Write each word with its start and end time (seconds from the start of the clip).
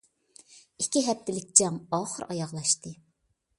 ئىككى 0.83 1.03
ھەپتىلىك 1.09 1.53
جەڭ 1.61 1.79
ئاخىرى 1.99 2.29
ئاياغلاشتى. 2.35 2.97